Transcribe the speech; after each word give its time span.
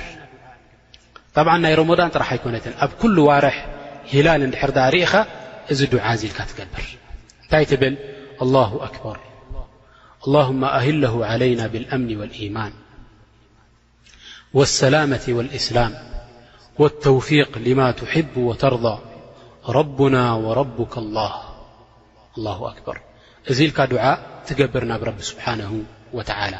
طبع 1.36 1.58
ي 1.70 1.76
رمضان 1.76 2.12
رح 2.16 2.34
يكن 2.34 2.60
كل 3.02 3.20
ورح 3.20 3.56
هلل 4.14 4.44
ر 4.64 4.68
ر 4.68 4.70
دعا 5.94 6.16
زل 6.16 6.30
تقبر 6.40 6.86
ن 7.54 7.56
ل 7.56 7.98
الله 8.44 8.72
أكبر 8.88 9.18
اللهم 10.28 10.64
أهله 10.66 11.14
علينا 11.32 11.66
بالأمن 11.68 12.14
والإيمان 12.22 12.74
والسلامة 14.54 15.26
والإسلام 15.38 15.94
والتوفيق 16.80 17.58
لما 17.66 17.92
تحب 17.92 18.34
وترضى 18.48 18.96
ربنا 19.78 20.24
وربك 20.34 20.94
الله 20.98 21.32
لله 22.38 22.72
أكبر 22.72 22.98
እዚ 23.52 23.60
ኢልካ 23.68 23.80
ድዓ 23.92 24.04
ትገብር 24.48 24.84
ናብ 24.92 25.02
ረቢ 25.10 25.18
ስብሓንه 25.32 25.72
ወተላ 26.18 26.54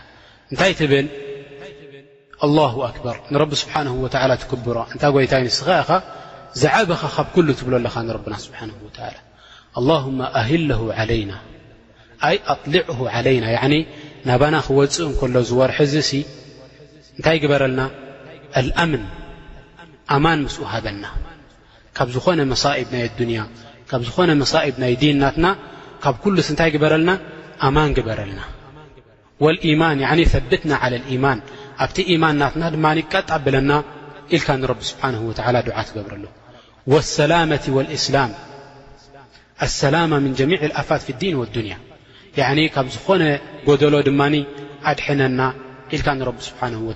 እንታይ 0.52 0.72
ትብል 0.80 1.08
ኣላه 2.46 2.74
ኣክበር 2.90 3.16
ንረቢ 3.34 3.52
ስብሓን 3.64 3.88
ወላ 4.04 4.32
ትክብሮ 4.44 4.78
እንታይ 4.94 5.12
ጎይታይ 5.16 5.42
ንስኸ 5.48 5.68
ኢኻ 5.82 5.90
ዝዓበኻ 6.62 7.02
ካብ 7.18 7.28
ኩሉ 7.36 7.48
ትብሎ 7.60 7.74
ኣለኻ 7.80 7.96
ንረብና 8.10 8.34
ስብሓን 8.46 8.70
ላ 8.82 9.02
ኣላهማ 9.80 10.20
ኣህለ 10.42 10.70
ለይና 11.12 11.32
ኣይ 12.28 12.36
ኣطልዕ 12.54 12.82
ዓለይና 13.16 13.46
ናባና 14.30 14.56
ክወፅእ 14.68 15.06
እንከሎ 15.10 15.36
ዝወርሒ 15.50 15.78
እዚ 15.90 15.94
እንታይ 17.18 17.38
ግበረልና 17.44 17.82
ልኣምን 18.68 19.04
ኣማን 20.16 20.40
ምስኡ 20.46 20.64
ሃበና 20.74 21.06
ካብ 21.98 22.08
ዝኾነ 22.16 22.40
መሳኢብ 22.54 22.88
ናይ 22.94 23.04
ኣዱንያ 23.10 23.40
ካብ 23.90 24.02
ዝኾነ 24.08 24.30
መሳኢብ 24.44 24.76
ናይ 24.84 24.94
ዲናትና 25.02 25.46
ካብ 26.06 26.16
كሉ 26.24 26.38
ስ 26.48 26.50
ንታይ 26.54 26.70
ግበረልና 26.76 27.12
ኣማን 27.66 27.90
ግበረልና 27.98 28.42
وايማን 29.44 29.98
ثبትና 30.34 30.72
عل 30.84 30.94
لإيማን 31.04 31.40
ኣብቲ 31.84 31.98
إيማንናትና 32.12 32.64
ድ 32.74 32.78
ቀጣ 33.14 33.30
ብለና 33.46 33.72
ልካ 34.40 34.48
رቢ 34.72 34.80
ስبሓنه 34.90 35.22
و 35.30 35.32
ድع 35.38 35.46
ትገብረሎ 35.88 36.26
والሰላمة 36.92 37.66
والእسላم 37.78 38.32
الሰላم 39.66 40.12
من 40.26 40.32
ጀሚع 40.40 40.60
اኣፋት 40.70 41.02
في 41.08 41.12
الዲን 41.16 41.36
والዱንያ 41.42 41.76
ካብ 42.76 42.86
ዝኾነ 42.96 43.22
ጎደሎ 43.68 43.94
ድማ 44.08 44.22
ኣድحነና 44.90 45.40
ልካ 46.00 46.08
رቢ 46.30 46.38
ስብሓنه 46.50 46.80
و 46.90 46.94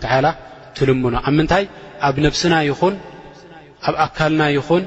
ትልምኖ 0.78 1.14
ኣብ 1.28 1.34
ምንታይ 1.38 1.64
ኣብ 2.08 2.16
نብስና 2.26 2.54
ይኹን 2.70 2.96
ኣብ 3.88 3.96
ኣካልና 4.06 4.42
ይኹን 4.58 4.84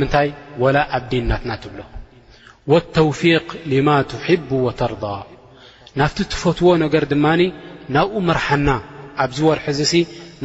ምታይ 0.00 0.28
وላ 0.62 0.76
ኣብ 0.96 1.04
ዲንናትና 1.12 1.50
ብሎ 1.74 1.80
ولተውፊق 2.72 3.46
ማ 3.88 3.90
ትب 4.10 4.48
وተርض 4.66 5.04
ናብቲ 5.98 6.18
ትፈትዎ 6.32 6.68
ነገር 6.84 7.02
ድማ 7.12 7.26
ናብኡ 7.96 8.12
መርሓና 8.28 8.68
ኣብዝወርሒ 9.24 9.66
ሲ 9.92 9.94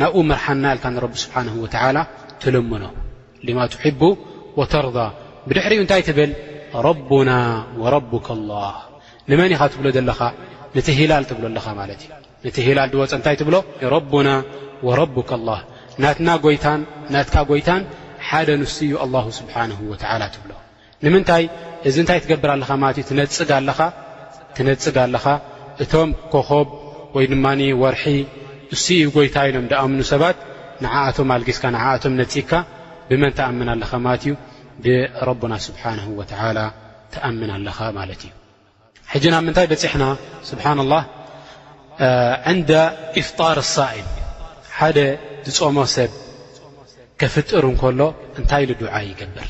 ናብኡ 0.02 0.16
መርሓና 0.32 0.66
ልካ 0.76 0.86
ንረቢ 0.96 1.14
ስብሓ 1.24 1.36
ላ 1.96 1.98
ትለምኖ 2.42 2.84
ማ 3.60 3.66
ተር 4.74 4.86
ብድሕሪኡ 5.48 5.80
እንታይ 5.86 6.02
ትብል 6.08 6.32
ረና 6.86 7.32
ረካ 7.96 8.28
ላ 8.50 8.52
ንመን 9.30 9.52
ኢኻ 9.56 9.62
ትብሎ 9.74 9.88
ዘለኻ 9.98 10.20
ነቲ 10.76 10.88
ላል 11.12 11.26
ትብሎ 11.30 11.44
ኣለኻ 11.52 11.66
ማለት 11.82 12.02
እ 12.50 12.52
ቲ 12.56 12.68
ላል 12.78 12.90
ድወፀ 12.94 13.12
እንታይ 13.20 13.36
ትብሎ 13.42 13.56
ረና 13.94 14.30
ረካ 15.02 15.32
ናትና 16.04 16.30
ይታ 16.56 16.66
ናትካ 17.16 17.36
ጎይታን 17.52 17.82
ሓደ 18.30 18.48
ን 18.62 18.66
እዩ 18.68 18.94
ስብሓ 19.40 19.56
ላ 20.22 20.26
ትብሎ 20.36 20.51
ንምንታይ 21.06 21.44
እዚ 21.90 21.96
እንታይ 22.04 22.20
ትገብር 22.24 22.50
ኣለኻ 22.56 22.70
ማለትእትነፅግ 22.84 23.48
ኣለኻ 25.06 25.24
እቶም 25.84 26.10
ኮኾብ 26.34 26.68
ወይ 27.16 27.26
ድማ 27.32 27.46
ወርሒ 27.82 28.04
እስ 28.76 28.86
ጎይታ 29.16 29.36
ኢሎም 29.50 29.66
ዳኣምኑ 29.72 30.00
ሰባት 30.12 30.38
ንዓኣቶም 30.84 31.28
ኣልጊስካ 31.36 31.64
ንዓኣቶም 31.76 32.14
ነፂግካ 32.22 32.52
ብመን 33.10 33.32
ተኣምን 33.38 33.68
ኣለኻ 33.74 33.92
ማለት 34.08 34.22
እዩ 34.28 34.32
ብረቡና 34.84 35.54
ስብሓንሁ 35.68 36.06
ወተዓላ 36.20 36.60
ተኣምን 37.16 37.50
ኣለኻ 37.58 37.78
ማለት 38.00 38.22
እዩ 38.28 38.34
ሕጂ 39.14 39.24
ናብ 39.34 39.42
ምንታይ 39.48 39.68
በፂሕና 39.72 40.04
ስብሓና 40.50 40.80
ላህ 40.94 41.04
ዕንደ 42.54 42.72
ኢፍጣር 43.22 43.58
ኣሳኢን 43.64 44.08
ሓደ 44.78 44.98
ትጾሞ 45.48 45.78
ሰብ 45.96 46.12
ከፍጥር 47.24 47.64
እንከሎ 47.72 48.02
እንታይ 48.40 48.64
ሉ 48.70 48.72
ድዓ 48.82 48.94
ይገብር 49.10 49.50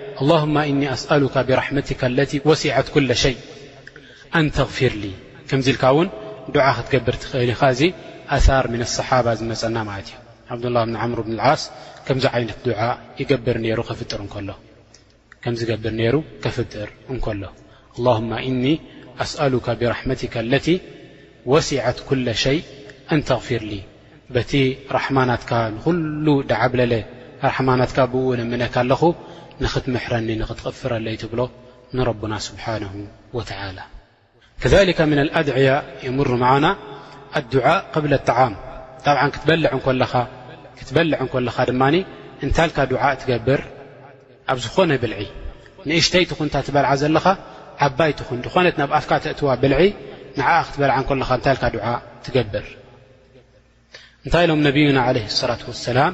الله 0.23 0.41
እ 0.45 0.77
ኣأ 0.89 2.81
ብ 2.93 3.15
ት 3.15 3.35
ንተغፊርሊ 4.45 5.03
ከምዚ 5.49 5.67
ልካ 5.75 5.85
ውን 5.97 6.07
ድዓ 6.55 6.65
ክትገብር 6.77 7.15
ትኽእል 7.21 7.49
ኢኻ 7.53 7.61
እዚ 7.73 7.81
ኣثር 8.35 8.63
ምن 8.73 8.81
صሓባ 8.95 9.27
ዝመፀና 9.39 9.77
ማለት 9.89 10.09
እዩ 10.11 10.49
ዓብላه 10.53 10.83
ምር 11.11 11.19
ብ 11.27 11.29
ዓስ 11.51 11.61
ከምዚ 12.05 12.25
ዓይነት 12.35 12.59
ድ 12.65 12.67
ይገብር 13.21 13.55
ሩ 13.79 13.79
ፍጥር 13.99 14.19
እ 14.25 14.29
ከዝገብር 15.43 15.93
ነይሩ 15.99 16.15
ከፍጥር 16.43 16.87
እንከሎ 17.11 17.43
ه 18.15 18.37
እኒ 18.49 18.63
ኣأሉካ 19.23 19.67
ብራመትካ 19.79 20.35
ለቲ 20.51 20.67
ወሲዐት 21.51 21.97
ኩ 22.07 22.09
ሸ 22.43 22.45
ኣንተغፍር 23.15 23.63
በቲ 24.35 24.51
ራሕማናትካ 24.95 25.51
ንኩሉ 25.75 26.25
ደዓ 26.51 26.61
ብለለ 26.75 26.93
ማናትካ 27.67 27.99
ብው 28.13 28.27
ምነካ 28.51 28.75
ኣለኹ 28.85 29.01
ንኽትምሕረኒ 29.63 30.29
ኽትቕፍረለይትብሎ 30.49 31.41
ንربና 31.97 32.33
ስብሓنه 32.47 32.91
وላ 33.35 33.79
ከካ 34.61 34.99
ምن 35.11 35.17
ኣድعያ 35.39 35.67
የምሩ 36.05 36.29
ዓና 36.51 36.65
ኣድء 37.39 37.65
قብለ 37.93 38.13
ጣዓም 38.29 38.53
ጣዓ 39.05 39.19
ክትበ 39.35 39.49
ትበልዕ 40.79 41.31
ለኻ 41.45 41.57
ድማ 41.69 41.83
እንታል 42.43 42.69
ድ 42.91 42.91
ትገብር 43.21 43.61
ኣብ 44.51 44.57
ዝኾነ 44.63 44.91
ብልዒ 45.03 45.21
ንእሽተይትኹን 45.87 46.47
እታ 46.49 46.55
ትበልዓ 46.67 46.91
ዘለኻ 47.01 47.25
ዓባይትን 47.85 48.39
ድኾነት 48.45 48.75
ናብ 48.81 48.89
ኣፍካ 48.97 49.11
ተእትዋ 49.23 49.49
ብል 49.61 49.73
ንኣ 50.37 50.47
ክትበልዓ 50.67 50.95
እለኻ 51.13 51.29
እታ 51.37 51.47
ትገብር 52.25 52.65
እንታይ 54.25 54.43
ኢሎም 54.45 54.59
ነብዩና 54.67 54.99
ላة 55.15 55.25
سላም 55.87 56.13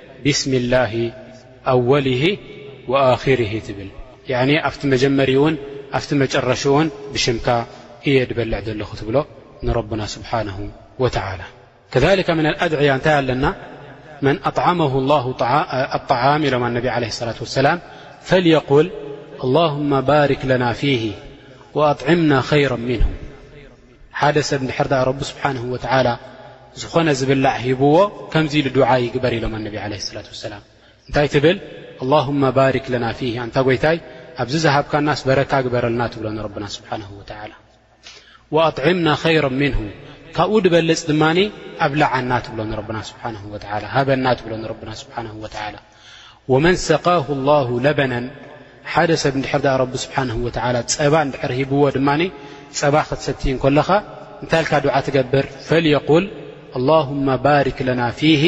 بسم 0.25 0.53
الله 0.53 1.11
أوله 1.67 2.37
وآخره 2.87 3.59
تبل 3.59 3.87
يعني 4.29 4.67
أفت 4.67 4.85
مجمرون 4.85 5.57
أفت 5.93 6.13
مرشون 6.13 6.89
بشمك 7.13 7.65
إي 8.07 8.25
بلع 8.25 8.59
لخ 8.67 8.95
تبل 9.01 9.25
نربنا 9.63 10.05
سبحانه 10.05 10.69
وتعالى 10.99 11.43
كذلك 11.91 12.29
من 12.29 12.45
الأدعية 12.45 12.95
نتي 12.95 13.19
النا 13.19 13.55
من 14.21 14.39
أطعمه 14.45 14.97
الله 14.97 15.35
الطعام 15.95 16.43
إلم 16.43 16.63
النبي 16.65 16.89
عليه 16.89 17.07
الصلاة 17.07 17.35
والسلام 17.39 17.79
فليقل 18.21 18.91
اللهم 19.43 20.01
بارك 20.01 20.45
لنا 20.45 20.73
فيه 20.73 21.11
وأطعمنا 21.73 22.41
خيرا 22.41 22.75
منه 22.75 23.07
حد 24.13 24.39
سب 24.39 24.63
ندحرد 24.63 24.93
رب 24.93 25.23
سبحانه 25.23 25.61
وتعالى 25.63 26.17
ዝኾነ 26.79 27.07
ዝብላዕ 27.19 27.55
ሂብዎ 27.67 27.95
ከምዚ 28.31 28.53
ኢሉ 28.59 28.67
ድዓ 28.77 28.89
ይግበር 29.05 29.33
ኢሎም 29.37 29.53
ኣነብ 29.59 29.73
ለ 29.91 29.95
ላة 30.15 30.27
ሰላም 30.43 30.61
እንታይ 31.07 31.27
ትብል 31.33 31.57
لهመ 32.11 32.41
ባርክ 32.57 32.85
ለና 32.93 33.05
ፊ 33.19 33.21
እንታ 33.45 33.57
ይታይ 33.75 33.97
ኣብዝ 34.43 34.53
ዝሃብካ 34.63 34.93
ናስ 35.07 35.19
በረካ 35.27 35.51
ግበረልና 35.65 36.01
ትብሎ 36.13 36.25
ና 36.63 36.65
ስብሓ 36.75 36.89
ኣطዕምና 38.67 39.09
ሮ 39.45 39.47
ምን 39.61 39.73
ካብኡ 40.37 40.55
ድበልፅ 40.65 41.01
ድማ 41.11 41.23
ኣብላዓና 41.85 42.31
ትብሎኒ 42.45 42.71
ሃበና 43.95 44.25
ትብሎ 44.39 44.51
ና 44.89 44.91
ስብሓ 45.01 45.19
ወመን 46.51 46.75
ሰق 46.89 47.05
ላه 47.47 47.67
ለበናን 47.85 48.25
ሓደ 48.93 49.09
ሰብ 49.23 49.33
ድር 49.65 49.81
ቢ 49.93 49.95
ስብሓ 50.05 50.19
ፀባ 50.99 51.15
ድር 51.41 51.51
ሂብዎ 51.59 51.81
ድማ 51.95 52.09
ፀባ 52.79 52.95
ክትሰትእ 53.09 53.49
ከለኻ 53.63 53.89
እንታይ 54.43 54.61
ልካ 54.65 54.71
ድዓ 54.85 54.95
ትገብር 55.07 55.45
ል 55.83 56.37
اላهመ 56.77 57.27
ባሪክ 57.47 57.77
ለና 57.87 58.01
ፊህ 58.19 58.43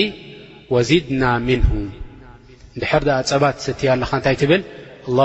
ወዚድና 0.73 1.23
ምንሁ 1.47 1.71
እንድሕር 2.75 3.03
ኣ 3.15 3.19
ፀባ 3.31 3.43
ሰትያ 3.65 3.89
ለኻ 4.01 4.11
እንታይ 4.19 4.35
ትብል 4.41 4.61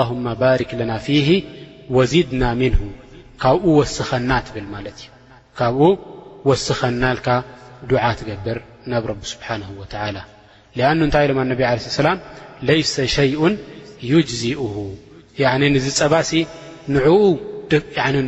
هመ 0.09 0.25
ባርክ 0.43 0.71
ለና 0.79 0.91
ፊህ 1.05 1.27
ወዚድና 1.97 2.43
ምንሁ 2.61 2.81
ካብኡ 3.43 3.63
ወስኸና 3.79 4.31
ትብል 4.47 4.65
ማለት 4.75 4.97
እዩ 5.03 5.07
ካብኡ 5.59 5.81
ወስኸና 6.49 7.03
ልካ 7.17 7.27
ዱዓ 7.91 8.03
ትገብር 8.19 8.57
ናብ 8.91 9.03
ረቢ 9.11 9.21
ስብሓንه 9.33 9.67
ወተላ 9.81 10.17
ኣ 10.89 10.91
እንታይ 11.07 11.23
ኢሎም 11.27 11.39
ኣነቢ 11.43 11.59
ለሰላም 11.85 12.19
ለይሰ 12.67 12.93
ሸይኡ 13.15 13.41
ዩጅዚኡሁ 14.11 14.75
እዚ 15.79 15.87
ፀባ 15.99 16.13
ሲ 16.29 16.31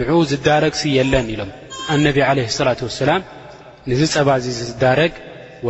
ንዕኡ 0.02 0.12
ዝዳረግሲ 0.32 0.84
የለን 0.98 1.28
ኢሎም 1.36 1.52
ኣነብ 1.94 2.18
ለ 2.18 2.42
ላة 2.68 2.82
ሰላም 3.04 3.22
ንዚ 3.90 4.02
ፀባ 4.14 4.30
ዚ 4.46 4.50
ዳረግ 4.82 5.14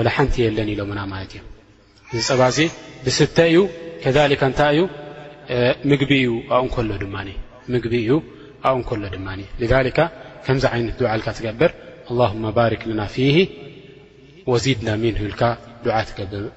ላ 0.05 0.09
ሓንቲ 0.15 0.35
የለን 0.45 0.69
ኢሎና 0.71 0.99
ማለት 1.11 1.31
እዩ 1.35 1.41
እዚ 2.17 2.21
ፀባ 2.29 2.41
ዚ 2.55 2.59
ብስተ 3.03 3.37
እዩ 3.51 3.57
ከ 4.03 4.05
እታይ 4.51 4.73
ዩ 4.77 4.81
ምግቢእዩ 5.91 6.27
ቢ 7.91 7.93
እዩ 8.05 8.09
ኣኡንከሎ 8.67 9.03
ድማ 9.13 9.27
ካ 9.97 9.99
ከምዚ 10.45 10.63
ዓይነት 10.73 10.97
ል 11.19 11.21
ትገብር 11.37 11.71
ه 12.07 12.51
ባርክ 12.57 12.81
ልና 12.89 13.01
ፊ 13.15 13.17
ወዚድና 14.51 14.89
ን 15.03 15.13
ብልካ 15.23 15.41
ዓ 15.97 15.99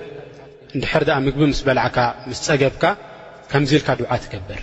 ንድሕር 0.77 1.03
ምግቢ 1.27 1.41
ምስ 1.53 1.61
በላዓካ 1.67 1.99
ምስ 2.31 2.41
ፀገብካ 2.49 2.85
ከምዚ 3.51 3.71
ል 3.81 3.85
ድዓ 4.03 4.11
ትገብር 4.25 4.63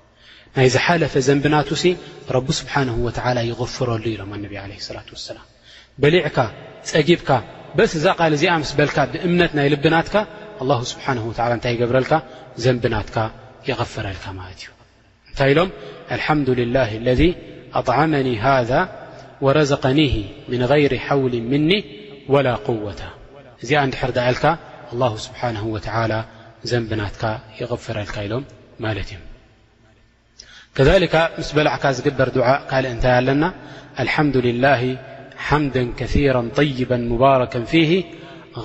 ናይ 0.57 0.67
ዝሓለፈ 0.75 1.13
ዘንብናትሲ 1.27 1.83
ረቢ 2.35 2.47
ስብሓنه 2.59 2.95
و 3.05 3.07
ይغፍረሉ 3.51 4.03
ኢሎም 4.13 4.29
ኣነብ 4.35 4.51
ه 4.59 4.61
صላة 4.87 5.07
وسላ 5.15 5.37
በሊዕካ 6.01 6.37
ፀጊብካ 6.91 7.29
በስ 7.77 7.91
እዛ 7.99 8.05
قል 8.19 8.31
እዚኣ 8.37 8.51
ምስ 8.61 8.71
በልካ 8.79 8.97
ብእምነት 9.11 9.51
ናይ 9.57 9.67
ልብናትካ 9.73 10.15
الله 10.61 10.79
ስብሓه 10.91 11.17
و 11.29 11.31
እንታይ 11.57 11.71
ይገብረልካ 11.75 12.13
ዘንብናትካ 12.63 13.17
ይغፍረልካ 13.69 14.25
ማለት 14.39 14.59
እዩ 14.63 14.69
እንታይ 15.29 15.49
ኢሎም 15.53 15.69
اልሓምድ 16.15 16.49
لله 16.61 16.89
اለذ 17.01 17.21
أطعመ 17.79 18.13
ذ 18.69 18.71
ورዘقኒ 19.45 19.99
ምن 20.51 20.61
غይሪ 20.71 20.93
حውል 21.05 21.33
ምኒ 21.51 21.69
وላ 22.33 22.47
قወታ 22.67 23.01
እዚኣ 23.63 23.79
ንድሕር 23.89 24.11
ዳአልካ 24.17 24.43
الله 24.93 25.13
ስብሓنه 25.25 25.63
و 25.75 25.77
ዘንብናትካ 26.69 27.23
ይغፍረልካ 27.59 28.15
ኢሎም 28.25 28.43
ማለት 28.85 29.09
እዩ 29.13 29.17
ذلك 30.79 31.13
ምስ 31.41 31.49
በላዕካ 31.55 31.85
ዝግበር 31.97 32.29
دع 32.37 32.47
ካል 32.71 32.83
እታይ 32.95 33.13
ኣለና 33.19 33.43
الحمد 34.03 34.35
لله 34.47 34.81
حمدا 35.47 35.83
كثيرا 35.99 36.41
طيبا 36.59 36.97
مبرك 37.11 37.53
فه 37.71 37.91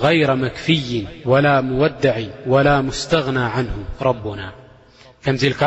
غير 0.05 0.29
مكፍي 0.43 0.89
ولا 1.31 1.53
مودع 1.69 2.15
ولا 2.53 2.75
مستغنى 2.87 3.45
عنه 3.55 3.75
ربنا 4.09 4.47
ከዚ 5.25 5.41
ልካ 5.53 5.61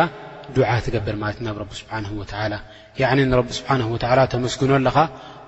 دع 0.56 0.68
ትገብር 0.84 1.14
ማለ 1.22 1.34
ብ 1.56 1.58
ر 1.62 1.64
سبنه 1.80 2.10
و 2.20 2.22
رب 3.40 3.50
سنه 3.58 3.86
و 3.94 3.98
ተمስግኖ 4.34 4.70
ኣለኻ 4.80 4.96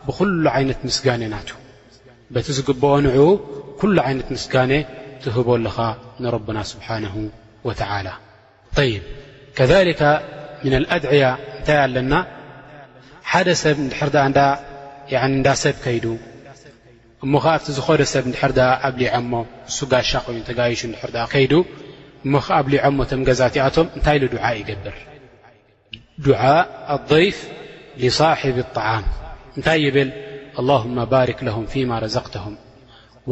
ብኩل 0.06 0.30
ይነ 0.62 0.70
مስጋن 0.88 1.22
ናت 1.34 1.48
بቲ 2.34 2.46
ዝግበኦ 2.58 2.92
ን 3.04 3.06
كل 3.80 3.96
ይነ 4.10 4.18
ስጋن 4.44 4.70
ትህب 5.22 5.46
ኣለኻ 5.56 5.76
ربና 6.34 6.56
سبحنه 6.72 7.14
وى 7.66 7.74
من 10.64 10.72
الأድعያ 10.80 11.22
እንታይ 11.58 11.76
ኣለና 11.84 12.14
ሓደ 13.30 13.48
ሰብ 13.62 13.76
ድር 13.92 14.30
ሰብ 15.64 15.76
ከይ 15.84 15.98
እሞ 17.24 17.32
ከ 17.44 17.48
ብቲ 17.62 17.66
ዝደ 17.78 18.02
ሰብ 18.12 18.24
ድር 18.56 18.60
ኣብሊሞ 18.88 19.32
ንሱ 19.66 19.78
ጋሻ 19.92 20.10
ኮይኑ 20.26 20.38
ተጋሹ 20.48 20.80
ከይ 21.34 21.46
ሞ 22.32 22.34
ኣብሊሞ 22.58 22.98
ገዛትኣቶም 23.28 23.86
እንታይ 23.96 24.16
ድ 24.22 24.24
ይገብር 24.60 24.96
ድ 26.24 26.28
لضيፍ 26.42 27.38
لصحብ 28.02 28.56
الطعم 28.66 29.04
እንታይ 29.56 29.82
ብል 29.96 30.10
اللهم 30.60 30.96
ባሪክ 31.14 31.38
له 31.46 31.56
فማ 31.72 31.90
رዘقተه 32.04 32.46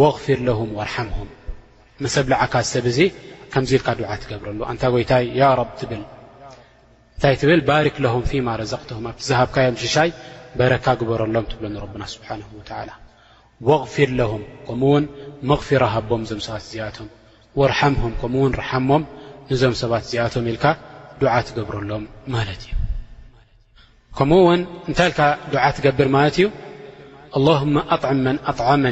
واغفር 0.01 0.39
له 0.49 0.59
وርحምه 0.79 1.19
ሰብ 2.17 2.27
ላዓካሰብ 2.33 2.85
እዙ 2.93 2.99
ከምዚ 3.53 3.71
ልካ 3.81 3.89
ድዓ 3.99 4.09
ትገብረሉ 4.23 4.59
ታ 4.81 4.85
ይታ 5.03 5.13
ر 5.61 5.69
ብል 5.91 6.03
እንታይ 7.23 7.37
ትብል 7.41 7.61
ባሪክ 7.69 7.97
ለهም 8.05 8.23
ፊማ 8.31 8.47
ረዘቅተهም 8.61 9.05
ኣብቲ 9.09 9.21
ዝሃብካዮም 9.31 9.75
ሽሻይ 9.81 10.11
በረካ 10.59 10.87
ግበረሎም 11.00 11.45
ትብሎ 11.53 11.85
ና 12.00 12.05
ስብሓ 12.12 12.29
غፊር 13.69 14.11
ለهም 14.21 14.43
ከምኡውን 14.67 15.05
መغፍራ 15.50 15.83
ሃቦም 15.95 16.23
ዞም 16.29 16.41
ሰባት 16.47 16.65
ዚኣቶም 16.73 17.09
ርምهም 17.83 18.12
ከምውን 18.21 18.53
ርሞም 18.61 19.03
ንዞም 19.50 19.75
ሰባት 19.83 20.05
ዚኣቶም 20.11 20.45
ኢልካ 20.53 20.65
ዱዓ 21.23 21.35
ትገብረሎም 21.49 22.05
ማለት 22.35 22.62
እዩ 22.67 22.73
ከምኡ 24.21 24.39
ውን 24.49 24.62
እንታይ 24.89 25.11
ል 25.19 25.21
ዱዓ 25.55 25.65
ትገብር 25.77 26.09
ማለት 26.17 26.37
እዩ 26.41 26.47
መ 27.75 28.55
ኣመ 28.75 28.85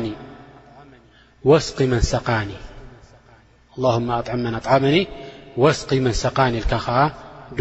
ወስق 5.62 5.98
መንሰقኒ 6.12 6.52
ኢልካ 6.60 6.74
ዓ 6.98 7.06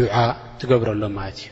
تقبرل 0.58 1.06
ملت 1.08 1.50